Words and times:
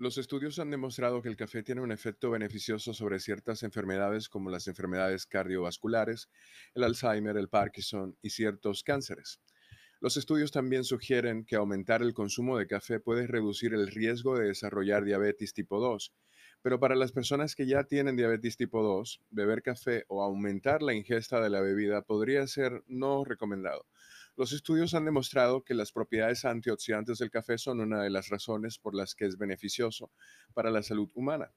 Los 0.00 0.16
estudios 0.16 0.58
han 0.58 0.70
demostrado 0.70 1.20
que 1.20 1.28
el 1.28 1.36
café 1.36 1.62
tiene 1.62 1.82
un 1.82 1.92
efecto 1.92 2.30
beneficioso 2.30 2.94
sobre 2.94 3.20
ciertas 3.20 3.62
enfermedades 3.64 4.30
como 4.30 4.48
las 4.48 4.66
enfermedades 4.66 5.26
cardiovasculares, 5.26 6.30
el 6.74 6.84
Alzheimer, 6.84 7.36
el 7.36 7.50
Parkinson 7.50 8.16
y 8.22 8.30
ciertos 8.30 8.82
cánceres. 8.82 9.42
Los 10.00 10.16
estudios 10.16 10.52
también 10.52 10.84
sugieren 10.84 11.44
que 11.44 11.56
aumentar 11.56 12.00
el 12.00 12.14
consumo 12.14 12.56
de 12.56 12.66
café 12.66 12.98
puede 12.98 13.26
reducir 13.26 13.74
el 13.74 13.88
riesgo 13.88 14.38
de 14.38 14.46
desarrollar 14.46 15.04
diabetes 15.04 15.52
tipo 15.52 15.78
2, 15.78 16.14
pero 16.62 16.78
para 16.78 16.94
las 16.94 17.12
personas 17.12 17.54
que 17.54 17.66
ya 17.66 17.84
tienen 17.84 18.16
diabetes 18.16 18.56
tipo 18.56 18.82
2, 18.82 19.20
beber 19.30 19.62
café 19.62 20.04
o 20.08 20.22
aumentar 20.22 20.82
la 20.82 20.94
ingesta 20.94 21.40
de 21.40 21.50
la 21.50 21.60
bebida 21.60 22.02
podría 22.02 22.46
ser 22.46 22.82
no 22.86 23.24
recomendado. 23.24 23.86
Los 24.36 24.52
estudios 24.52 24.94
han 24.94 25.04
demostrado 25.04 25.64
que 25.64 25.74
las 25.74 25.92
propiedades 25.92 26.44
antioxidantes 26.44 27.18
del 27.18 27.30
café 27.30 27.58
son 27.58 27.80
una 27.80 28.02
de 28.02 28.10
las 28.10 28.28
razones 28.28 28.78
por 28.78 28.94
las 28.94 29.14
que 29.14 29.26
es 29.26 29.36
beneficioso 29.36 30.10
para 30.54 30.70
la 30.70 30.82
salud 30.82 31.10
humana. 31.14 31.50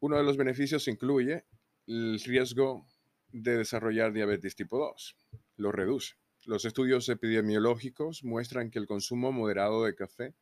Uno 0.00 0.16
de 0.16 0.22
los 0.22 0.36
beneficios 0.36 0.86
incluye 0.88 1.44
el 1.86 2.20
riesgo 2.20 2.86
de 3.32 3.58
desarrollar 3.58 4.12
diabetes 4.12 4.54
tipo 4.54 4.78
2. 4.78 5.16
Lo 5.56 5.72
reduce. 5.72 6.14
Los 6.44 6.64
estudios 6.64 7.08
epidemiológicos 7.08 8.24
muestran 8.24 8.70
que 8.70 8.78
el 8.78 8.86
consumo 8.86 9.32
moderado 9.32 9.84
de 9.84 9.94
café, 9.94 10.34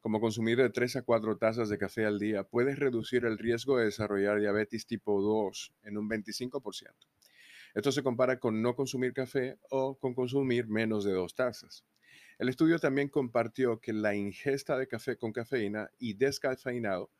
como 0.00 0.20
consumir 0.20 0.56
de 0.58 0.70
3 0.70 0.96
a 0.96 1.02
4 1.02 1.36
tazas 1.36 1.68
de 1.68 1.78
café 1.78 2.06
al 2.06 2.18
día, 2.18 2.44
puede 2.44 2.74
reducir 2.74 3.24
el 3.24 3.38
riesgo 3.38 3.78
de 3.78 3.86
desarrollar 3.86 4.40
diabetes 4.40 4.86
tipo 4.86 5.20
2 5.20 5.74
en 5.82 5.98
un 5.98 6.08
25%. 6.08 6.94
Esto 7.74 7.92
se 7.92 8.02
compara 8.02 8.40
con 8.40 8.62
no 8.62 8.74
consumir 8.74 9.12
café 9.12 9.58
o 9.70 9.96
con 9.96 10.14
consumir 10.14 10.66
menos 10.66 11.04
de 11.04 11.12
dos 11.12 11.34
tazas. 11.34 11.84
El 12.38 12.48
estudio 12.48 12.78
también 12.78 13.08
compartió 13.08 13.78
que 13.78 13.92
la 13.92 14.14
ingesta 14.14 14.76
de 14.76 14.88
café 14.88 15.16
con 15.16 15.32
cafeína 15.32 15.90
y 15.98 16.14
descafeinado 16.14 17.10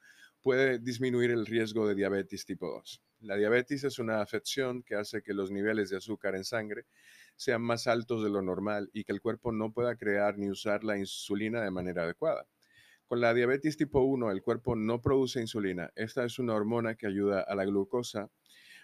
puede 0.42 0.78
disminuir 0.78 1.30
el 1.30 1.46
riesgo 1.46 1.86
de 1.86 1.94
diabetes 1.94 2.46
tipo 2.46 2.66
2. 2.66 3.02
La 3.20 3.36
diabetes 3.36 3.84
es 3.84 3.98
una 3.98 4.22
afección 4.22 4.82
que 4.82 4.94
hace 4.94 5.22
que 5.22 5.34
los 5.34 5.50
niveles 5.50 5.90
de 5.90 5.98
azúcar 5.98 6.34
en 6.34 6.44
sangre 6.44 6.86
sean 7.36 7.60
más 7.60 7.86
altos 7.86 8.24
de 8.24 8.30
lo 8.30 8.40
normal 8.40 8.90
y 8.94 9.04
que 9.04 9.12
el 9.12 9.20
cuerpo 9.20 9.52
no 9.52 9.72
pueda 9.72 9.94
crear 9.96 10.38
ni 10.38 10.50
usar 10.50 10.84
la 10.84 10.96
insulina 10.96 11.62
de 11.62 11.70
manera 11.70 12.04
adecuada. 12.04 12.46
Con 13.10 13.20
la 13.20 13.34
diabetes 13.34 13.76
tipo 13.76 14.02
1, 14.02 14.30
el 14.30 14.40
cuerpo 14.40 14.76
no 14.76 15.02
produce 15.02 15.40
insulina. 15.40 15.90
Esta 15.96 16.24
es 16.24 16.38
una 16.38 16.54
hormona 16.54 16.94
que 16.94 17.08
ayuda 17.08 17.40
a 17.40 17.56
la 17.56 17.64
glucosa, 17.64 18.30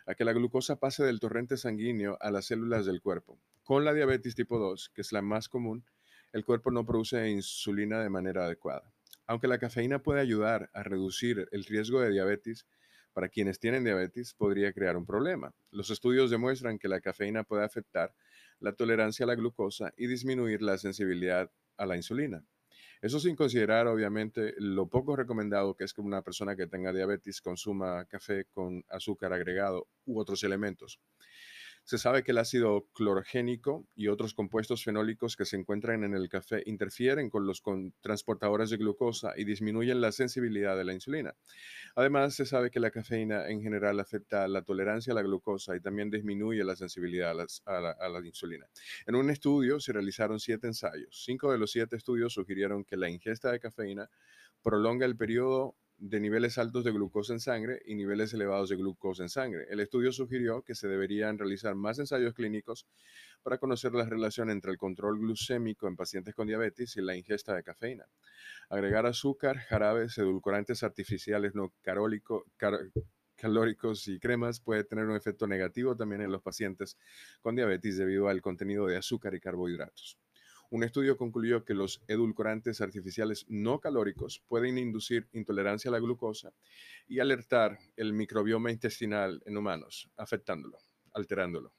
a 0.05 0.17
que 0.17 0.25
la 0.25 0.33
glucosa 0.33 0.81
pase 0.81 1.05
del 1.05 1.21
torrente 1.21 1.57
sanguíneo 1.57 2.19
a 2.21 2.33
las 2.33 2.47
células 2.47 2.87
del 2.87 3.01
cuerpo. 3.01 3.39
Con 3.63 3.85
la 3.85 3.95
diabetes 3.95 4.35
tipo 4.35 4.59
2, 4.59 4.91
que 4.93 5.03
es 5.03 5.13
la 5.13 5.23
más 5.23 5.49
común, 5.49 5.85
el 6.33 6.45
cuerpo 6.45 6.73
no 6.73 6.85
produce 6.85 7.31
insulina 7.31 8.03
de 8.03 8.11
manera 8.11 8.47
adecuada. 8.47 8.93
Aunque 9.29 9.47
la 9.47 9.61
cafeína 9.61 10.03
puede 10.03 10.23
ayudar 10.23 10.71
a 10.75 10.83
reducir 10.83 11.47
el 11.53 11.65
riesgo 11.65 12.01
de 12.01 12.11
diabetes, 12.11 12.67
para 13.13 13.29
quienes 13.29 13.61
tienen 13.61 13.85
diabetes 13.85 14.35
podría 14.35 14.73
crear 14.73 14.97
un 14.97 15.07
problema. 15.07 15.55
Los 15.71 15.91
estudios 15.91 16.33
demuestran 16.33 16.81
que 16.81 16.89
la 16.89 17.01
cafeína 17.01 17.45
puede 17.45 17.63
afectar 17.63 18.13
la 18.59 18.73
tolerancia 18.73 19.23
a 19.23 19.29
la 19.29 19.37
glucosa 19.37 19.93
y 19.97 20.09
disminuir 20.09 20.63
la 20.63 20.79
sensibilidad 20.79 21.49
a 21.77 21.87
la 21.87 21.95
insulina. 21.95 22.45
Eso 23.03 23.21
sin 23.21 23.37
considerar, 23.37 23.87
obviamente, 23.87 24.55
lo 24.59 24.89
poco 24.89 25.17
recomendado 25.17 25.75
que 25.75 25.85
es 25.85 25.93
que 25.93 26.01
una 26.01 26.23
persona 26.23 26.57
que 26.57 26.67
tenga 26.67 26.93
diabetes 26.93 27.41
consuma 27.41 28.05
café 28.07 28.47
con 28.47 28.85
azúcar 28.89 29.33
agregado 29.33 29.89
u 30.05 30.19
otros 30.19 30.43
elementos. 30.45 31.01
Se 31.87 31.99
sabe 31.99 32.25
que 32.25 32.33
el 32.33 32.39
ácido 32.39 32.89
clorogénico 32.95 33.87
y 33.95 34.09
otros 34.09 34.35
compuestos 34.35 34.83
fenólicos 34.83 35.37
que 35.37 35.45
se 35.45 35.57
encuentran 35.57 36.03
en 36.03 36.15
el 36.15 36.29
café 36.29 36.65
interfieren 36.67 37.31
con 37.31 37.47
los 37.47 37.63
transportadores 38.01 38.71
de 38.71 38.77
glucosa 38.77 39.35
y 39.37 39.45
disminuyen 39.45 40.01
la 40.01 40.11
sensibilidad 40.11 40.77
de 40.77 40.83
la 40.83 40.95
insulina. 40.95 41.37
Además, 41.95 42.35
se 42.35 42.45
sabe 42.45 42.73
que 42.73 42.81
la 42.81 42.91
cafeína 42.91 43.49
en 43.49 43.63
general 43.63 44.01
afecta 44.01 44.49
la 44.49 44.63
tolerancia 44.63 45.13
a 45.13 45.15
la 45.15 45.23
glucosa 45.23 45.77
y 45.77 45.81
también 45.81 46.11
disminuye 46.11 46.65
la 46.65 46.75
sensibilidad 46.75 47.31
a, 47.67 48.09
la, 48.09 48.27
insulina. 48.27 48.67
En 49.07 49.15
un 49.15 49.31
estudio 49.31 49.79
se 49.79 49.93
realizaron 49.93 50.41
siete 50.41 50.67
ensayos. 50.67 51.23
Cinco 51.25 51.53
de 51.53 51.59
los 51.59 51.71
siete 51.71 51.95
estudios 51.95 52.33
sugirieron 52.33 52.85
que 52.85 52.97
la 52.97 53.09
ingesta 53.09 53.53
de 53.53 53.61
cafeína 53.61 54.11
prolonga 54.61 55.07
el 55.07 55.17
periodo 55.17 55.77
de 55.99 56.21
niveles 56.21 56.59
altos 56.59 56.85
de 56.85 56.93
glucosa 56.93 57.33
en 57.33 57.41
sangre 57.41 57.81
y 57.87 57.95
niveles 57.95 58.33
elevados 58.35 58.69
de 58.69 58.77
glucosa 58.77 59.23
en 59.23 59.29
sangre. 59.29 59.67
El 59.71 59.81
estudio 59.81 60.13
sugirió 60.13 60.63
que 60.63 60.75
se 60.75 60.89
deberían 60.89 61.39
realizar 61.39 61.75
más 61.75 61.99
ensayos 61.99 62.35
clínicos 62.35 62.87
para 63.43 63.59
conocer 63.59 63.93
la 63.93 64.05
relación 64.05 64.51
entre 64.51 64.73
el 64.73 64.79
control 64.79 65.19
glucémico 65.19 65.89
en 65.89 65.97
pacientes 65.97 66.35
con 66.35 66.47
diabetes 66.47 66.97
y 66.97 67.01
la 67.01 67.17
ingesta 67.17 67.55
de 67.55 67.63
cafeína. 67.63 68.07
Agregar 68.69 69.07
azúcar, 69.07 69.59
jarabes, 69.59 70.19
edulcorantes 70.19 70.83
artificiales 70.83 71.55
no 71.55 71.73
calóricos 73.37 74.09
y 74.09 74.19
cremas 74.19 74.61
puede 74.61 74.85
tener 74.85 75.07
un 75.07 75.17
efecto 75.17 75.47
negativo 75.47 75.97
también 75.97 76.23
en 76.23 76.33
los 76.33 76.43
pacientes 76.43 76.99
con 77.41 77.57
diabetes 77.57 77.97
debido 77.97 78.29
al 78.29 78.43
contenido 78.43 78.87
de 78.87 78.97
azúcar 78.97 79.35
y 79.35 79.41
carbohidratos. 79.41 80.19
Un 80.71 80.83
estudio 80.83 81.17
concluyó 81.17 81.65
que 81.65 81.75
los 81.75 82.03
edulcorantes 82.09 82.81
artificiales 82.81 83.47
no 83.49 83.79
calóricos 83.79 84.43
pueden 84.49 84.79
inducir 84.79 85.29
intolerancia 85.33 85.91
a 85.91 85.93
la 85.93 86.01
glucosa 86.01 86.53
y 87.07 87.21
alertar 87.21 87.79
el 87.97 88.13
microbioma 88.13 88.73
intestinal 88.73 89.41
en 89.47 89.57
humanos, 89.57 90.11
afectándolo, 90.17 90.79
alterándolo. 91.13 91.73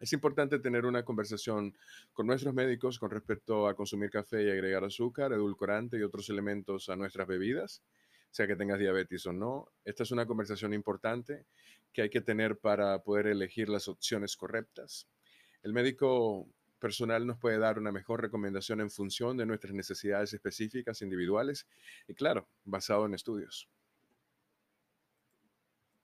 Es 0.00 0.14
importante 0.14 0.58
tener 0.60 0.86
una 0.86 1.04
conversación 1.04 1.76
con 2.14 2.26
nuestros 2.26 2.54
médicos 2.54 2.98
con 2.98 3.10
respecto 3.10 3.68
a 3.68 3.76
consumir 3.76 4.08
café 4.08 4.44
y 4.44 4.50
agregar 4.50 4.82
azúcar, 4.82 5.34
edulcorante 5.34 5.98
y 5.98 6.02
otros 6.02 6.30
elementos 6.30 6.88
a 6.88 6.96
nuestras 6.96 7.28
bebidas, 7.28 7.82
sea 8.30 8.46
que 8.46 8.56
tengas 8.56 8.78
diabetes 8.78 9.26
o 9.26 9.34
no. 9.34 9.68
Esta 9.84 10.04
es 10.04 10.10
una 10.10 10.24
conversación 10.24 10.72
importante 10.72 11.44
que 11.92 12.00
hay 12.00 12.08
que 12.08 12.22
tener 12.22 12.56
para 12.56 13.02
poder 13.02 13.26
elegir 13.26 13.68
las 13.68 13.88
opciones 13.88 14.36
correctas. 14.36 15.06
El 15.62 15.74
médico 15.74 16.48
personal 16.80 17.26
nos 17.26 17.38
puede 17.38 17.58
dar 17.58 17.78
una 17.78 17.92
mejor 17.92 18.20
recomendación 18.22 18.80
en 18.80 18.90
función 18.90 19.36
de 19.36 19.46
nuestras 19.46 19.72
necesidades 19.74 20.32
específicas 20.32 21.02
individuales 21.02 21.68
y 22.08 22.14
claro, 22.14 22.48
basado 22.64 23.06
en 23.06 23.14
estudios. 23.14 23.68